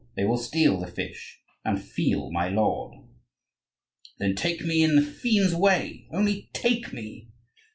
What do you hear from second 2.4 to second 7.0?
lord." "Then take me in the fiend's way, only take